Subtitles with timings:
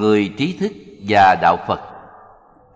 [0.00, 0.72] người trí thức
[1.08, 1.80] và đạo Phật.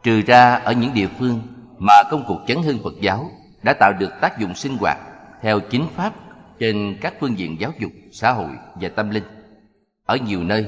[0.02, 1.40] Trừ ra ở những địa phương
[1.78, 3.30] mà công cuộc chấn hưng Phật giáo
[3.62, 4.98] đã tạo được tác dụng sinh hoạt
[5.42, 6.12] theo chính pháp
[6.58, 9.24] trên các phương diện giáo dục, xã hội và tâm linh.
[10.06, 10.66] Ở nhiều nơi,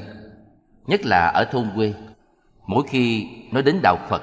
[0.87, 1.93] nhất là ở thôn quê,
[2.67, 4.21] mỗi khi nói đến đạo Phật,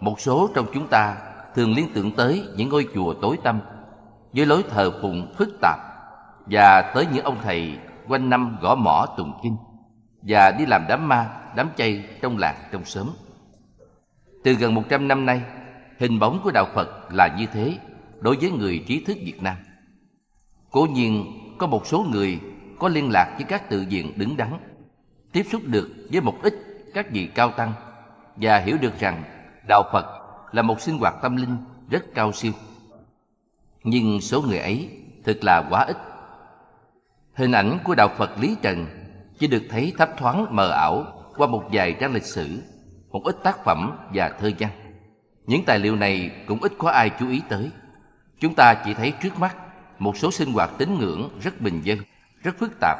[0.00, 1.16] một số trong chúng ta
[1.54, 3.60] thường liên tưởng tới những ngôi chùa tối tăm
[4.32, 5.78] với lối thờ phụng phức tạp
[6.46, 7.78] và tới những ông thầy
[8.08, 9.56] quanh năm gõ mỏ tụng kinh
[10.26, 13.10] và đi làm đám ma, đám chay trong làng trong xóm.
[14.44, 15.42] Từ gần 100 năm nay,
[15.98, 17.78] hình bóng của đạo Phật là như thế
[18.20, 19.56] đối với người trí thức Việt Nam.
[20.70, 21.26] Cố nhiên
[21.58, 22.40] có một số người
[22.78, 24.52] có liên lạc với các tự viện đứng đắn,
[25.32, 26.54] tiếp xúc được với một ít
[26.94, 27.72] các vị cao tăng
[28.36, 29.22] và hiểu được rằng
[29.68, 30.06] đạo Phật
[30.52, 31.56] là một sinh hoạt tâm linh
[31.90, 32.52] rất cao siêu.
[33.84, 34.90] Nhưng số người ấy
[35.24, 35.96] thực là quá ít.
[37.34, 38.86] Hình ảnh của đạo Phật Lý Trần
[39.38, 41.04] chỉ được thấy thấp thoáng mờ ảo
[41.36, 42.62] qua một vài trang lịch sử,
[43.10, 44.70] một ít tác phẩm và thơ văn.
[45.46, 47.70] Những tài liệu này cũng ít có ai chú ý tới.
[48.40, 49.56] Chúng ta chỉ thấy trước mắt
[49.98, 51.98] một số sinh hoạt tín ngưỡng rất bình dân,
[52.42, 52.98] rất phức tạp,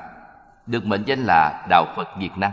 [0.67, 2.53] được mệnh danh là Đạo Phật Việt Nam.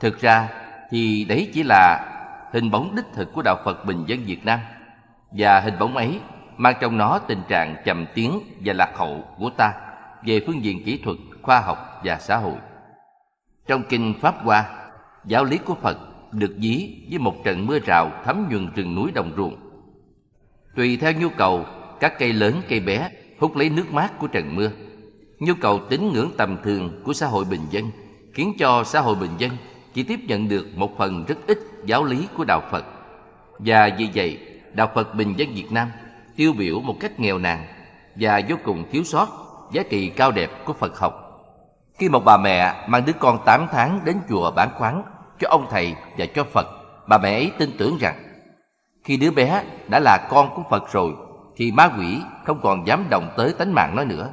[0.00, 0.48] Thực ra
[0.90, 2.06] thì đấy chỉ là
[2.52, 4.60] hình bóng đích thực của Đạo Phật bình dân Việt Nam
[5.30, 6.20] và hình bóng ấy
[6.56, 9.72] mang trong nó tình trạng chậm tiến và lạc hậu của ta
[10.22, 12.56] về phương diện kỹ thuật, khoa học và xã hội.
[13.70, 14.64] Trong kinh Pháp Hoa,
[15.24, 15.98] giáo lý của Phật
[16.32, 19.56] được dí với một trận mưa rào thấm nhuần rừng núi đồng ruộng.
[20.76, 21.64] Tùy theo nhu cầu,
[22.00, 24.70] các cây lớn cây bé hút lấy nước mát của trận mưa.
[25.38, 27.90] Nhu cầu tín ngưỡng tầm thường của xã hội bình dân
[28.34, 29.50] khiến cho xã hội bình dân
[29.94, 32.84] chỉ tiếp nhận được một phần rất ít giáo lý của đạo Phật.
[33.58, 34.38] Và vì vậy,
[34.74, 35.88] đạo Phật bình dân Việt Nam
[36.36, 37.64] tiêu biểu một cách nghèo nàn
[38.16, 39.28] và vô cùng thiếu sót
[39.72, 41.19] giá trị cao đẹp của Phật học.
[42.00, 45.02] Khi một bà mẹ mang đứa con 8 tháng đến chùa bán khoáng
[45.38, 46.66] cho ông thầy và cho Phật,
[47.08, 48.16] bà mẹ ấy tin tưởng rằng
[49.04, 51.12] khi đứa bé đã là con của Phật rồi
[51.56, 54.30] thì ma quỷ không còn dám động tới tánh mạng nó nữa.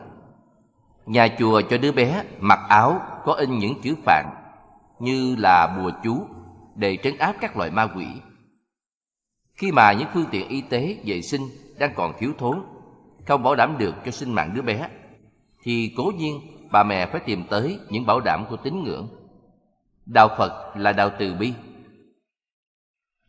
[1.05, 4.25] Nhà chùa cho đứa bé mặc áo có in những chữ phạn
[4.99, 6.27] như là bùa chú
[6.75, 8.07] để trấn áp các loại ma quỷ.
[9.53, 11.41] Khi mà những phương tiện y tế vệ sinh
[11.79, 12.63] đang còn thiếu thốn,
[13.27, 14.87] không bảo đảm được cho sinh mạng đứa bé,
[15.63, 19.07] thì cố nhiên bà mẹ phải tìm tới những bảo đảm của tín ngưỡng.
[20.05, 21.53] Đạo Phật là đạo từ bi.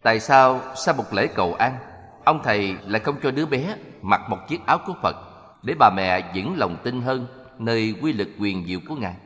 [0.02, 1.76] Tại sao sau một lễ cầu an,
[2.24, 5.16] ông thầy lại không cho đứa bé mặc một chiếc áo của Phật
[5.62, 7.26] để bà mẹ vững lòng tin hơn
[7.58, 9.16] nơi quy lực quyền diệu của Ngài?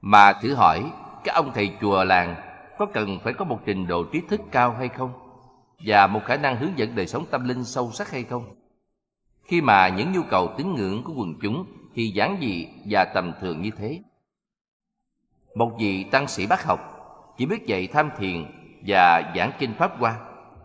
[0.00, 0.92] Mà thử hỏi,
[1.24, 2.34] các ông thầy chùa làng
[2.78, 5.12] có cần phải có một trình độ trí thức cao hay không?
[5.86, 8.56] Và một khả năng hướng dẫn đời sống tâm linh sâu sắc hay không?
[9.44, 13.32] Khi mà những nhu cầu tín ngưỡng của quần chúng thì giản dị và tầm
[13.40, 14.00] thường như thế.
[15.54, 16.80] Một vị tăng sĩ bác học
[17.38, 18.44] chỉ biết dạy tham thiền
[18.86, 20.20] và giảng kinh Pháp Hoa,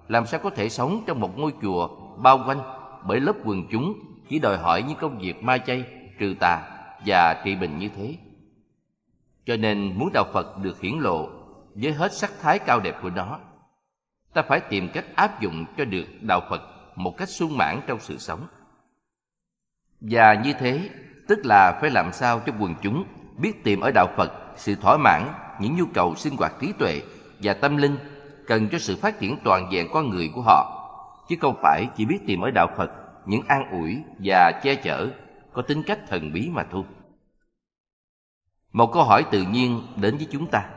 [0.08, 1.88] làm sao có thể sống trong một ngôi chùa
[2.18, 2.60] bao quanh
[3.08, 3.94] bởi lớp quần chúng
[4.30, 5.86] chỉ đòi hỏi những công việc ma chay,
[6.20, 6.62] trừ tà
[7.06, 8.16] và trị bình như thế.
[9.46, 11.30] Cho nên muốn đạo Phật được hiển lộ
[11.76, 13.40] với hết sắc thái cao đẹp của nó,
[14.34, 16.62] ta phải tìm cách áp dụng cho được đạo Phật
[16.96, 18.48] một cách sung mãn trong sự sống.
[20.02, 20.90] Và như thế,
[21.28, 23.06] tức là phải làm sao cho quần chúng
[23.38, 27.02] biết tìm ở đạo Phật sự thỏa mãn những nhu cầu sinh hoạt trí tuệ
[27.44, 27.98] và tâm linh
[28.48, 30.74] cần cho sự phát triển toàn diện con người của họ,
[31.30, 32.92] chứ không phải chỉ biết tìm ở đạo Phật
[33.26, 35.10] những an ủi và che chở
[35.54, 36.84] có tính cách thần bí mà thôi.
[38.72, 40.70] Một câu hỏi tự nhiên đến với chúng ta.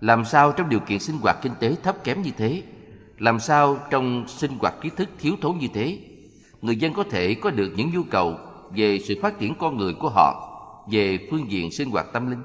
[0.00, 2.62] Làm sao trong điều kiện sinh hoạt kinh tế thấp kém như thế,
[3.18, 5.98] làm sao trong sinh hoạt kiến thức thiếu thốn như thế,
[6.60, 8.38] người dân có thể có được những nhu cầu
[8.70, 10.52] về sự phát triển con người của họ
[10.90, 12.42] về phương diện sinh hoạt tâm linh.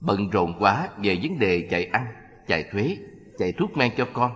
[0.00, 2.06] Bận rộn quá về vấn đề chạy ăn,
[2.48, 2.96] chạy thuế,
[3.38, 4.32] chạy thuốc men cho con,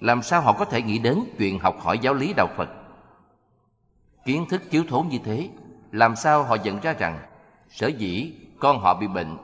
[0.00, 2.68] làm sao họ có thể nghĩ đến chuyện học hỏi giáo lý đạo Phật?
[4.24, 5.48] Kiến thức thiếu thốn như thế,
[5.92, 7.18] làm sao họ nhận ra rằng
[7.68, 9.36] sở dĩ con họ bị bệnh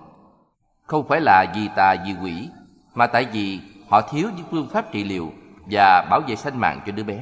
[0.87, 2.49] không phải là vì tà vì quỷ
[2.95, 5.33] mà tại vì họ thiếu những phương pháp trị liệu
[5.71, 7.21] và bảo vệ sinh mạng cho đứa bé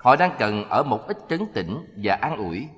[0.00, 2.68] họ đang cần ở một ít trấn tĩnh và an ủi.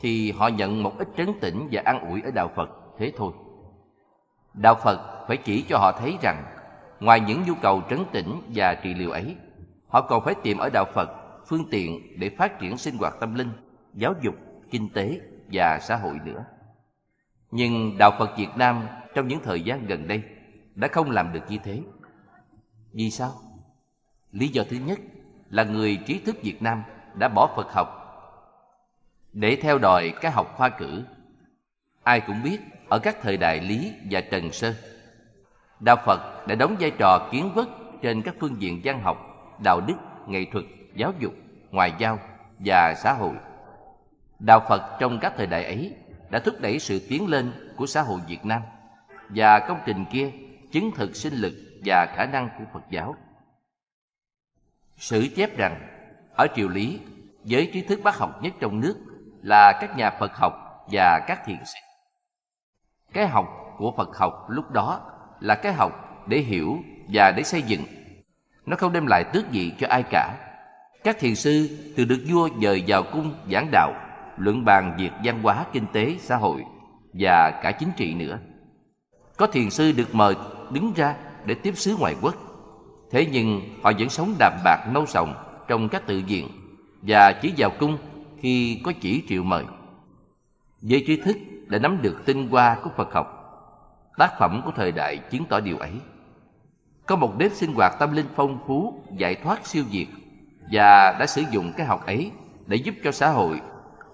[0.00, 3.32] Thì họ nhận một ít trấn tĩnh và an ủi ở đạo phật, thế thôi.
[4.54, 6.44] Đạo phật phải chỉ cho họ thấy rằng,
[7.00, 9.36] ngoài những nhu cầu trấn tĩnh và trị liệu ấy,
[9.88, 11.10] họ còn phải tìm ở đạo phật
[11.46, 13.50] phương tiện để phát triển sinh hoạt tâm linh,
[13.94, 14.34] giáo dục,
[14.70, 15.20] kinh tế
[15.52, 16.44] và xã hội nữa.
[17.50, 20.22] Nhưng đạo phật việt nam trong những thời gian gần đây
[20.74, 21.82] đã không làm được như thế.
[22.92, 23.32] Vì sao?
[24.32, 24.98] Lý do thứ nhất
[25.50, 26.82] là người trí thức việt nam
[27.14, 27.96] đã bỏ phật học
[29.32, 31.02] để theo đòi cái học khoa cử
[32.02, 32.58] ai cũng biết
[32.88, 34.74] ở các thời đại lý và trần sơ
[35.80, 37.68] Đạo Phật đã đóng vai trò kiến vất
[38.02, 39.18] trên các phương diện văn học,
[39.62, 39.94] đạo đức,
[40.26, 40.64] nghệ thuật,
[40.94, 41.32] giáo dục,
[41.70, 42.18] ngoại giao
[42.58, 43.34] và xã hội.
[44.38, 45.94] Đạo Phật trong các thời đại ấy
[46.30, 48.62] đã thúc đẩy sự tiến lên của xã hội Việt Nam
[49.28, 50.30] và công trình kia
[50.72, 51.52] chứng thực sinh lực
[51.84, 53.16] và khả năng của Phật giáo.
[55.00, 55.80] Sử chép rằng
[56.34, 57.00] ở triều Lý,
[57.44, 58.96] giới trí thức bác học nhất trong nước
[59.42, 60.52] là các nhà Phật học
[60.92, 61.80] và các thiền sĩ.
[63.12, 63.48] Cái học
[63.78, 65.00] của Phật học lúc đó
[65.40, 65.92] là cái học
[66.26, 66.78] để hiểu
[67.12, 67.82] và để xây dựng.
[68.66, 70.34] Nó không đem lại tước gì cho ai cả.
[71.04, 73.92] Các thiền sư từ được vua dời vào cung giảng đạo,
[74.36, 76.64] luận bàn việc văn hóa, kinh tế, xã hội
[77.12, 78.38] và cả chính trị nữa.
[79.36, 80.34] Có thiền sư được mời
[80.70, 81.14] đứng ra
[81.44, 82.49] để tiếp sứ ngoài quốc.
[83.10, 85.34] Thế nhưng họ vẫn sống đạm bạc nâu sòng
[85.68, 86.48] trong các tự viện
[87.02, 87.98] và chỉ vào cung
[88.40, 89.64] khi có chỉ triệu mời.
[90.80, 91.36] Giới trí thức
[91.66, 93.36] đã nắm được tinh hoa của Phật học.
[94.18, 95.92] Tác phẩm của thời đại chứng tỏ điều ấy.
[97.06, 100.06] Có một nếp sinh hoạt tâm linh phong phú, giải thoát siêu việt
[100.72, 102.30] và đã sử dụng cái học ấy
[102.66, 103.60] để giúp cho xã hội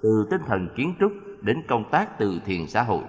[0.03, 1.13] từ tinh thần kiến trúc
[1.43, 3.03] đến công tác từ thiền xã hội.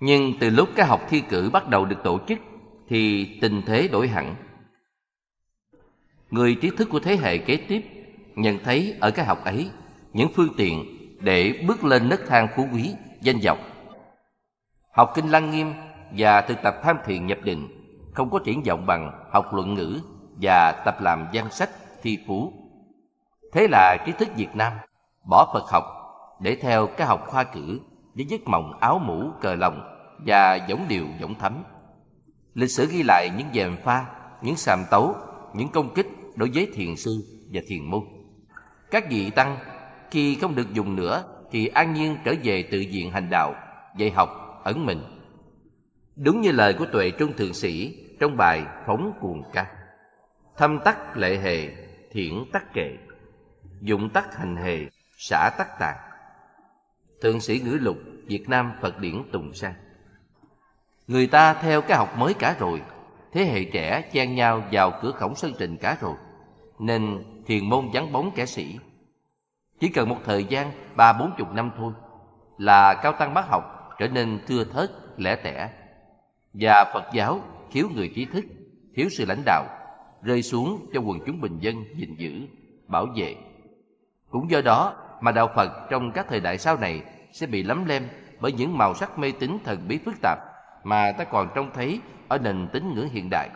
[0.00, 2.38] Nhưng từ lúc cái học thi cử bắt đầu được tổ chức
[2.90, 4.34] thì tình thế đổi hẳn.
[6.30, 7.82] Người trí thức của thế hệ kế tiếp
[8.34, 9.70] nhận thấy ở cái học ấy
[10.12, 10.84] những phương tiện
[11.20, 13.58] để bước lên nấc thang phú quý, danh vọng.
[14.92, 15.72] Học kinh lăng nghiêm
[16.16, 17.68] và thực tập tham thiền nhập định
[18.14, 20.00] không có triển vọng bằng học luận ngữ
[20.42, 21.70] và tập làm văn sách
[22.02, 22.52] thi phú.
[23.52, 24.72] Thế là trí thức Việt Nam
[25.30, 25.84] bỏ Phật học
[26.40, 27.80] để theo cái học khoa cử
[28.14, 29.96] với giấc mộng áo mũ cờ lòng
[30.26, 31.62] và giống điều giống thấm.
[32.54, 34.06] Lịch sử ghi lại những dèm pha,
[34.42, 35.16] những sàm tấu,
[35.54, 36.06] những công kích
[36.36, 38.00] đối với thiền sư và thiền môn.
[38.90, 39.58] Các vị tăng
[40.10, 43.54] khi không được dùng nữa thì an nhiên trở về tự diện hành đạo,
[43.96, 45.02] dạy học, ẩn mình.
[46.16, 49.66] Đúng như lời của tuệ trung thượng sĩ trong bài Phóng cuồng ca.
[50.56, 51.70] Thâm tắc lệ hề,
[52.10, 52.96] thiển tắc kệ,
[53.80, 54.78] dụng tắc hành hề,
[55.18, 55.96] xả tắc tạc.
[57.22, 57.96] Thượng sĩ ngữ lục
[58.26, 59.74] Việt Nam Phật điển Tùng Sang
[61.10, 62.82] Người ta theo cái học mới cả rồi
[63.32, 66.14] Thế hệ trẻ chen nhau vào cửa khổng sân trình cả rồi.
[66.78, 68.78] Nên thiền môn vắng bóng kẻ sĩ.
[69.80, 71.92] Chỉ cần một thời gian ba bốn chục năm thôi
[72.58, 75.70] Là cao tăng bác học trở nên thưa thớt, lẻ tẻ.
[76.54, 77.40] Và Phật giáo
[77.72, 78.44] thiếu người trí thức,
[78.96, 79.64] thiếu sự lãnh đạo
[80.22, 82.32] Rơi xuống cho quần chúng bình dân gìn giữ,
[82.86, 83.36] bảo vệ.
[84.30, 87.02] Cũng do đó mà đạo Phật trong các thời đại sau này
[87.32, 88.08] sẽ bị lấm lem
[88.40, 90.49] bởi những màu sắc mê tín thần bí phức tạp
[90.84, 93.48] mà ta còn trông thấy ở nền tín ngưỡng hiện đại.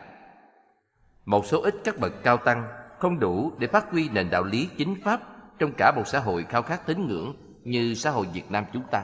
[1.25, 2.67] Một số ít các bậc cao tăng
[2.99, 5.21] không đủ để phát huy nền đạo lý chính pháp
[5.59, 7.35] trong cả một xã hội khao khát tín ngưỡng
[7.65, 9.03] như xã hội Việt Nam chúng ta.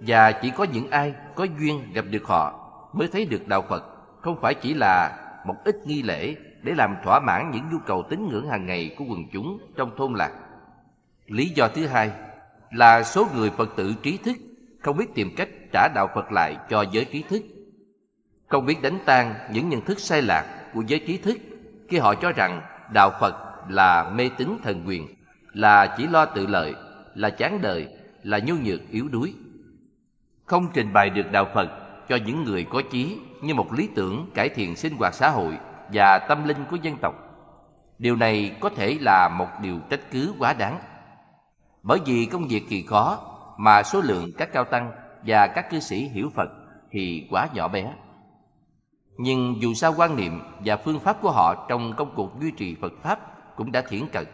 [0.00, 2.58] Và chỉ có những ai có duyên gặp được họ
[2.92, 3.84] mới thấy được đạo Phật
[4.20, 8.02] không phải chỉ là một ít nghi lễ để làm thỏa mãn những nhu cầu
[8.10, 10.32] tín ngưỡng hàng ngày của quần chúng trong thôn lạc.
[11.26, 12.10] Lý do thứ hai
[12.70, 14.36] là số người Phật tử trí thức
[14.80, 17.42] không biết tìm cách trả đạo Phật lại cho giới trí thức.
[18.48, 21.38] Không biết đánh tan những nhận thức sai lạc của giới trí thức
[21.88, 23.34] khi họ cho rằng đạo Phật
[23.68, 25.06] là mê tín thần quyền,
[25.52, 26.74] là chỉ lo tự lợi,
[27.14, 27.88] là chán đời,
[28.22, 29.34] là nhu nhược yếu đuối.
[30.44, 31.68] Không trình bày được đạo Phật
[32.08, 35.58] cho những người có chí như một lý tưởng cải thiện sinh hoạt xã hội
[35.92, 37.14] và tâm linh của dân tộc.
[37.98, 40.78] Điều này có thể là một điều trách cứ quá đáng.
[41.82, 43.18] Bởi vì công việc kỳ khó
[43.58, 44.92] mà số lượng các cao tăng
[45.26, 46.50] và các cư sĩ hiểu Phật
[46.90, 47.92] thì quá nhỏ bé.
[49.18, 52.76] Nhưng dù sao quan niệm và phương pháp của họ trong công cuộc duy trì
[52.80, 53.18] Phật Pháp
[53.56, 54.24] cũng đã thiển cận.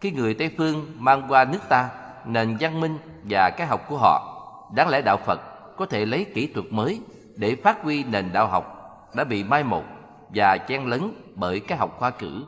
[0.00, 1.90] Khi người Tây Phương mang qua nước ta
[2.26, 4.36] nền văn minh và cái học của họ,
[4.74, 5.40] đáng lẽ đạo Phật
[5.76, 7.00] có thể lấy kỹ thuật mới
[7.36, 8.76] để phát huy nền đạo học
[9.16, 9.84] đã bị mai một
[10.28, 12.46] và chen lấn bởi cái học khoa cử.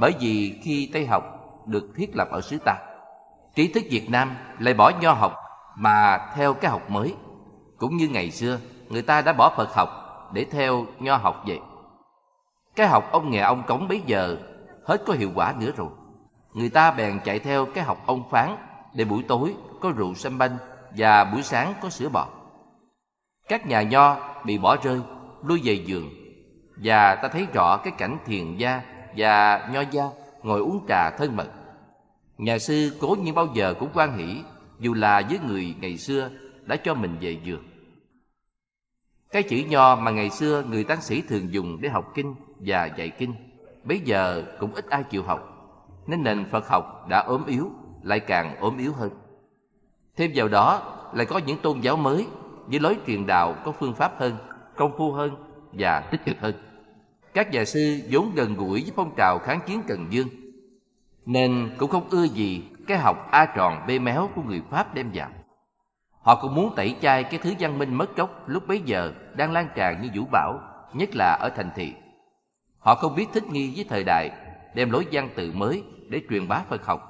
[0.00, 1.24] Bởi vì khi Tây học
[1.66, 2.78] được thiết lập ở xứ ta,
[3.54, 5.34] trí thức Việt Nam lại bỏ nho học
[5.78, 7.14] mà theo cái học mới.
[7.76, 8.58] Cũng như ngày xưa,
[8.88, 9.88] người ta đã bỏ Phật học
[10.32, 11.60] để theo nho học vậy.
[12.76, 14.36] Cái học ông nghề ông cống bấy giờ
[14.84, 15.88] hết có hiệu quả nữa rồi.
[16.54, 18.56] Người ta bèn chạy theo cái học ông phán
[18.94, 20.56] để buổi tối có rượu sâm banh
[20.96, 22.26] và buổi sáng có sữa bò.
[23.48, 25.00] Các nhà nho bị bỏ rơi,
[25.42, 26.10] lui về giường
[26.76, 28.82] và ta thấy rõ cái cảnh thiền gia
[29.16, 30.10] và nho gia
[30.42, 31.48] ngồi uống trà thân mật.
[32.38, 34.42] Nhà sư cố nhiên bao giờ cũng quan hỷ
[34.78, 36.30] dù là với người ngày xưa
[36.66, 37.64] đã cho mình về giường.
[39.30, 42.86] Cái chữ nho mà ngày xưa người tăng sĩ thường dùng để học kinh và
[42.86, 43.34] dạy kinh,
[43.84, 45.40] bây giờ cũng ít ai chịu học,
[46.06, 47.70] nên nền Phật học đã ốm yếu,
[48.02, 49.10] lại càng ốm yếu hơn.
[50.16, 52.26] Thêm vào đó lại có những tôn giáo mới
[52.66, 54.36] với lối truyền đạo có phương pháp hơn,
[54.76, 55.30] công phu hơn
[55.72, 56.54] và tích cực hơn.
[57.34, 60.28] Các nhà sư vốn gần gũi với phong trào kháng chiến Cần Dương,
[61.26, 65.10] nên cũng không ưa gì cái học A tròn B méo của người Pháp đem
[65.14, 65.28] vào.
[66.22, 69.52] Họ cũng muốn tẩy chay cái thứ văn minh mất gốc lúc bấy giờ đang
[69.52, 70.60] lan tràn như vũ bão,
[70.94, 71.94] nhất là ở thành thị.
[72.78, 74.30] Họ không biết thích nghi với thời đại,
[74.74, 77.00] đem lối văn tự mới để truyền bá Phật học.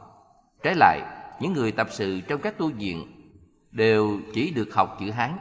[0.63, 1.01] Trái lại,
[1.41, 3.07] những người tập sự trong các tu viện
[3.71, 5.39] đều chỉ được học chữ Hán.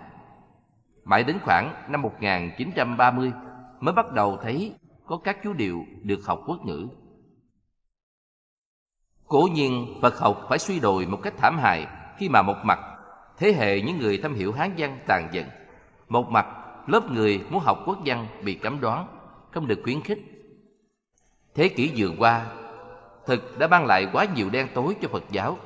[1.04, 3.32] Mãi đến khoảng năm 1930
[3.80, 4.74] mới bắt đầu thấy
[5.06, 6.88] có các chú điệu được học quốc ngữ.
[9.28, 12.80] Cố nhiên Phật học phải suy đồi một cách thảm hại khi mà một mặt
[13.38, 15.46] thế hệ những người thâm hiểu Hán văn tàn dần,
[16.10, 16.48] một mặt
[16.88, 19.08] lớp người muốn học quốc văn bị cấm đoán,
[19.52, 20.20] không được khuyến khích.
[21.56, 22.46] Thế kỷ vừa qua,
[23.26, 25.58] thực đã mang lại quá nhiều đen tối cho Phật giáo.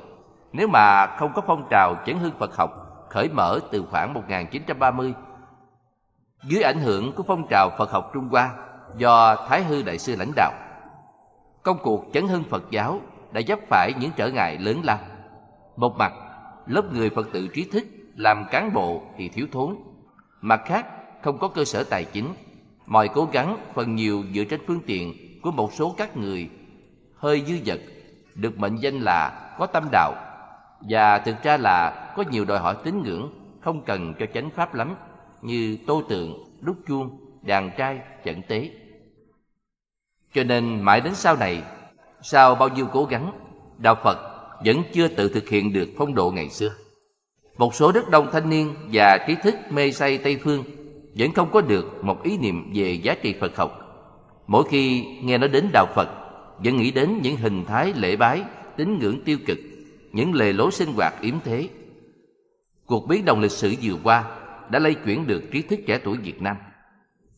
[0.52, 2.70] Nếu mà không có phong trào chấn hưng Phật học
[3.10, 5.14] khởi mở từ khoảng 1930
[6.44, 8.50] dưới ảnh hưởng của phong trào Phật học Trung Hoa
[8.96, 10.52] do Thái Hư Đại sư lãnh đạo.
[11.62, 13.00] Công cuộc chấn hưng Phật giáo
[13.32, 14.98] đã vấp phải những trở ngại lớn lao.
[15.76, 16.12] Một mặt,
[16.66, 17.84] lớp người Phật tử trí thức
[18.16, 19.76] làm cán bộ thì thiếu thốn.
[20.40, 20.86] Mặt khác,
[21.22, 22.34] không có cơ sở tài chính.
[22.86, 26.50] Mọi cố gắng phần nhiều dựa trên phương tiện của một số các người
[27.16, 27.80] hơi dư dật,
[28.34, 30.14] được mệnh danh là có tâm đạo
[30.80, 34.74] và thực ra là có nhiều đòi hỏi tín ngưỡng không cần cho chánh pháp
[34.74, 34.94] lắm
[35.42, 38.70] như tô tượng, đúc chuông, đàn trai, chẩn tế.
[40.34, 41.62] Cho nên mãi đến sau này,
[42.22, 43.32] sau bao nhiêu cố gắng,
[43.78, 44.18] Đạo Phật
[44.64, 46.70] vẫn chưa tự thực hiện được phong độ ngày xưa.
[47.56, 50.64] Một số rất đông thanh niên và trí thức mê say Tây Phương
[51.18, 53.78] vẫn không có được một ý niệm về giá trị Phật học.
[54.46, 56.08] Mỗi khi nghe nói đến Đạo Phật,
[56.64, 58.42] vẫn nghĩ đến những hình thái lễ bái,
[58.76, 59.58] tín ngưỡng tiêu cực,
[60.12, 61.68] những lề lối sinh hoạt yếm thế.
[62.86, 64.24] Cuộc biến động lịch sử vừa qua
[64.70, 66.56] đã lây chuyển được trí thức trẻ tuổi Việt Nam.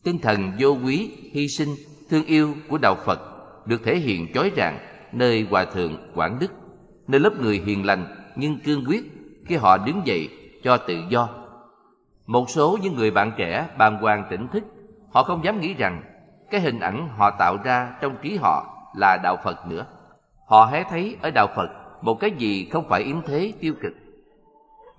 [0.03, 1.69] Tinh thần vô quý, hy sinh,
[2.09, 3.34] thương yêu của Đạo Phật
[3.65, 4.79] được thể hiện chói ràng
[5.11, 6.51] nơi Hòa Thượng Quảng Đức,
[7.07, 8.05] nơi lớp người hiền lành
[8.35, 9.03] nhưng cương quyết
[9.45, 10.29] khi họ đứng dậy
[10.63, 11.29] cho tự do.
[12.25, 14.63] Một số những người bạn trẻ bàng hoàng tỉnh thức,
[15.11, 16.03] họ không dám nghĩ rằng
[16.51, 19.85] cái hình ảnh họ tạo ra trong trí họ là đạo Phật nữa.
[20.47, 21.69] Họ hé thấy ở đạo Phật
[22.01, 23.93] một cái gì không phải yếm thế tiêu cực.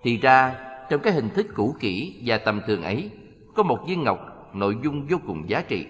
[0.03, 0.55] Thì ra
[0.91, 3.11] trong cái hình thức cũ kỹ và tầm thường ấy
[3.55, 4.19] có một viên ngọc
[4.55, 5.87] nội dung vô cùng giá trị.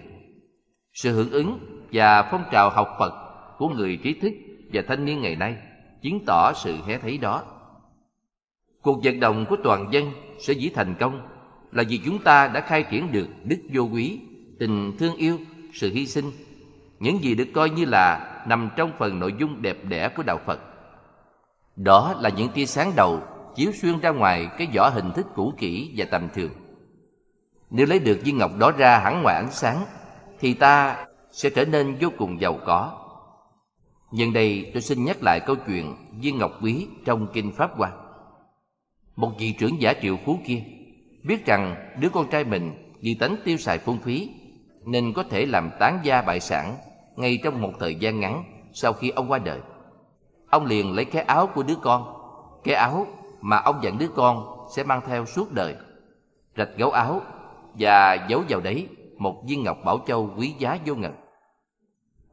[0.93, 1.59] Sự hưởng ứng
[1.91, 3.13] và phong trào học Phật
[3.57, 4.33] của người trí thức
[4.73, 5.55] và thanh niên ngày nay
[6.01, 7.43] chứng tỏ sự hé thấy đó.
[8.81, 11.21] Cuộc vận động của toàn dân sẽ dĩ thành công
[11.71, 14.19] là vì chúng ta đã khai triển được đức vô quý,
[14.59, 15.37] tình thương yêu,
[15.73, 16.31] sự hy sinh,
[16.99, 20.39] những gì được coi như là nằm trong phần nội dung đẹp đẽ của đạo
[20.45, 20.59] Phật.
[21.75, 23.21] Đó là những tia sáng đầu
[23.55, 26.51] chiếu xuyên ra ngoài cái vỏ hình thức cũ kỹ và tầm thường.
[27.69, 29.85] Nếu lấy được viên ngọc đó ra hẳn ngoài ánh sáng,
[30.39, 31.05] thì ta
[31.37, 32.93] sẽ trở nên vô cùng giàu có.
[34.11, 37.91] Nhân đây tôi xin nhắc lại câu chuyện viên ngọc quý trong Kinh Pháp Hoa.
[39.15, 40.63] Một vị trưởng giả triệu phú kia
[41.23, 44.29] biết rằng đứa con trai mình vì tánh tiêu xài phung phí
[44.85, 46.75] nên có thể làm tán gia bại sản
[47.15, 49.59] ngay trong một thời gian ngắn sau khi ông qua đời.
[50.49, 52.13] Ông liền lấy cái áo của đứa con,
[52.63, 53.07] cái áo
[53.41, 55.75] mà ông dặn đứa con sẽ mang theo suốt đời,
[56.57, 57.21] rạch gấu áo
[57.73, 61.13] và giấu vào đấy một viên ngọc bảo châu quý giá vô ngần.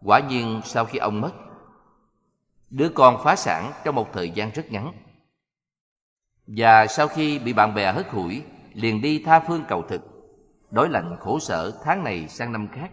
[0.05, 1.33] Quả nhiên sau khi ông mất,
[2.71, 4.93] đứa con phá sản trong một thời gian rất ngắn.
[6.47, 8.43] Và sau khi bị bạn bè hất hủi,
[8.73, 10.03] liền đi tha phương cầu thực,
[10.71, 12.91] đối lạnh khổ sở tháng này sang năm khác.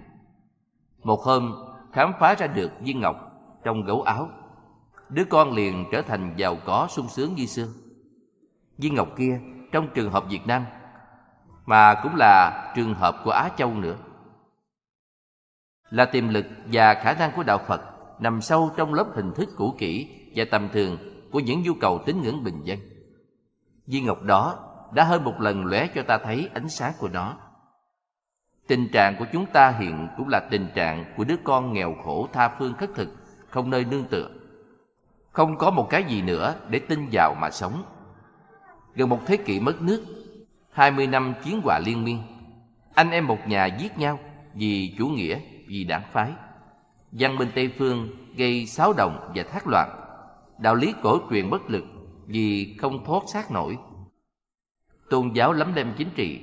[1.03, 1.55] Một hôm,
[1.93, 3.15] khám phá ra được viên ngọc
[3.63, 4.29] trong gấu áo.
[5.09, 7.67] Đứa con liền trở thành giàu có sung sướng như xưa.
[8.77, 9.39] Viên ngọc kia
[9.71, 10.65] trong trường hợp Việt Nam
[11.65, 13.95] mà cũng là trường hợp của Á Châu nữa.
[15.91, 17.81] Là tiềm lực và khả năng của đạo Phật
[18.19, 20.97] nằm sâu trong lớp hình thức cũ kỹ và tầm thường
[21.31, 22.79] của những nhu cầu tín ngưỡng bình dân.
[23.87, 24.59] Viên ngọc đó
[24.93, 27.37] đã hơn một lần lóe cho ta thấy ánh sáng của nó.
[28.67, 32.27] Tình trạng của chúng ta hiện cũng là tình trạng của đứa con nghèo khổ
[32.33, 33.09] tha phương khất thực,
[33.49, 34.29] không nơi nương tựa.
[35.31, 37.83] Không có một cái gì nữa để tin vào mà sống.
[38.95, 40.05] Gần một thế kỷ mất nước,
[40.71, 42.21] hai mươi năm chiến hỏa liên miên,
[42.95, 44.19] anh em một nhà giết nhau
[44.53, 45.39] vì chủ nghĩa,
[45.71, 46.31] vì đảng phái.
[47.11, 49.89] Văn minh Tây Phương gây xáo động và thác loạn,
[50.59, 51.83] đạo lý cổ truyền bất lực
[52.27, 53.77] vì không thoát xác nổi.
[55.09, 56.39] Tôn giáo lắm lem chính trị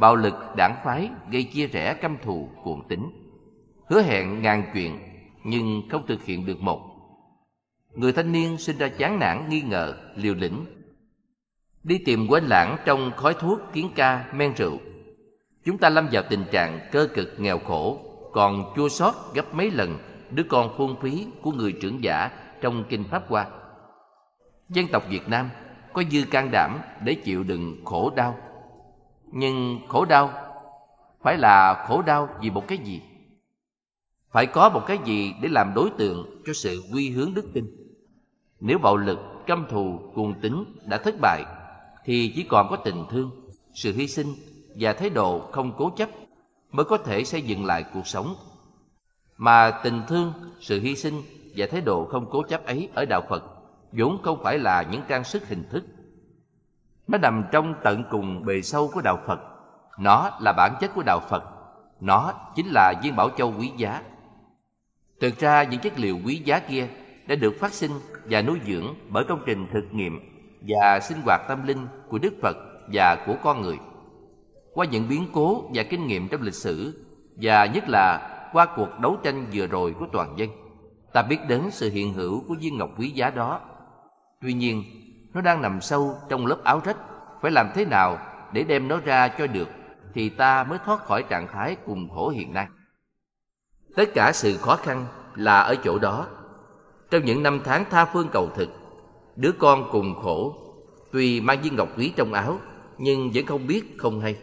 [0.00, 3.10] bạo lực đảng phái gây chia rẽ căm thù cuồng tính
[3.88, 4.98] hứa hẹn ngàn chuyện
[5.44, 6.80] nhưng không thực hiện được một.
[7.94, 10.64] Người thanh niên sinh ra chán nản nghi ngờ liều lĩnh.
[11.84, 14.78] Đi tìm quên lãng trong khói thuốc, kiến ca, men rượu.
[15.64, 18.11] Chúng ta lâm vào tình trạng cơ cực nghèo khổ.
[18.32, 19.98] Còn chua xót gấp mấy lần
[20.30, 23.46] đứa con phung phí của người trưởng giả trong Kinh Pháp Hoa.
[24.68, 25.50] Dân tộc Việt Nam
[25.92, 28.36] có dư can đảm để chịu đựng khổ đau.
[29.32, 30.30] Nhưng khổ đau
[31.22, 33.02] phải là khổ đau vì một cái gì?
[34.32, 37.66] Phải có một cái gì để làm đối tượng cho sự quy hướng đức tin?
[38.60, 41.44] Nếu bạo lực, căm thù, cuồng tính đã thất bại
[42.04, 43.30] Thì chỉ còn có tình thương,
[43.74, 44.34] sự hy sinh
[44.78, 46.08] và thái độ không cố chấp
[46.72, 48.34] mới có thể xây dựng lại cuộc sống.
[49.36, 51.22] Mà tình thương, sự hy sinh
[51.56, 53.44] và thái độ không cố chấp ấy ở đạo phật
[53.92, 55.84] vốn không phải là những trang sức hình thức.
[57.08, 59.40] Nó nằm trong tận cùng bề sâu của đạo phật.
[59.98, 61.44] Nó là bản chất của đạo phật.
[62.00, 64.02] Nó chính là viên bảo châu quý giá.
[65.20, 66.88] Thực ra, những chất liệu quý giá kia
[67.26, 67.90] đã được phát sinh
[68.24, 70.20] và nuôi dưỡng bởi công trình thực nghiệm
[70.68, 72.56] và sinh hoạt tâm linh của đức phật
[72.92, 73.78] và của con người
[74.74, 77.04] qua những biến cố và kinh nghiệm trong lịch sử,
[77.36, 80.50] và nhất là qua cuộc đấu tranh vừa rồi của toàn dân.
[81.12, 83.60] Ta biết đến sự hiện hữu của viên ngọc quý giá đó.
[84.40, 84.84] Tuy nhiên,
[85.34, 86.96] nó đang nằm sâu trong lớp áo rách.
[87.42, 88.18] Phải làm thế nào
[88.52, 89.68] để đem nó ra cho được
[90.14, 92.66] thì ta mới thoát khỏi trạng thái cùng khổ hiện nay?
[93.96, 96.26] Tất cả sự khó khăn là ở chỗ đó.
[97.10, 98.68] Trong những năm tháng tha phương cầu thực,
[99.36, 100.54] đứa con cùng khổ,
[101.12, 102.58] tuy mang viên ngọc quý trong áo
[102.98, 104.36] nhưng vẫn không biết không hay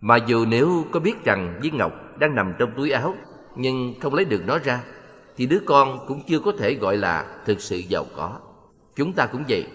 [0.00, 3.14] mà dù nếu có biết rằng viên ngọc đang nằm trong túi áo
[3.56, 4.80] nhưng không lấy được nó ra
[5.36, 8.38] thì đứa con cũng chưa có thể gọi là thực sự giàu có.
[8.96, 9.66] Chúng ta cũng vậy.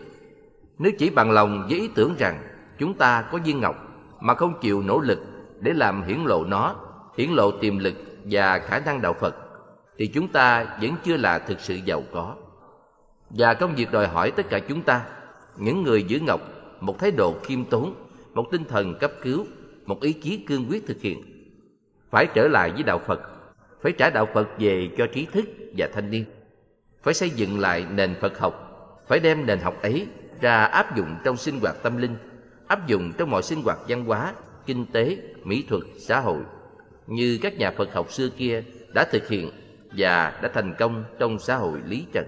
[0.77, 2.43] Nếu chỉ bằng lòng với ý tưởng rằng
[2.79, 3.75] chúng ta có viên ngọc
[4.21, 5.19] mà không chịu nỗ lực
[5.59, 6.75] để làm hiển lộ nó,
[7.17, 9.35] hiển lộ tiềm lực và khả năng đạo Phật
[9.97, 12.35] thì chúng ta vẫn chưa là thực sự giàu có.
[13.29, 15.01] Và công việc đòi hỏi tất cả chúng ta,
[15.57, 16.41] những người giữ ngọc,
[16.79, 17.95] một thái độ khiêm tốn,
[18.33, 19.45] một tinh thần cấp cứu
[19.85, 21.21] một ý chí cương quyết thực hiện.
[22.09, 23.21] Phải trở lại với đạo phật,
[23.81, 25.45] phải trả đạo phật về cho trí thức
[25.77, 26.25] và thanh niên.
[27.03, 28.53] Phải xây dựng lại nền phật học,
[29.07, 30.07] phải đem nền học ấy
[30.41, 32.15] ra áp dụng trong sinh hoạt tâm linh,
[32.67, 34.33] áp dụng trong mọi sinh hoạt văn hóa,
[34.65, 36.39] kinh tế, mỹ thuật, xã hội,
[37.07, 39.51] như các nhà phật học xưa kia đã thực hiện
[39.97, 42.25] và đã thành công trong xã hội lý trần.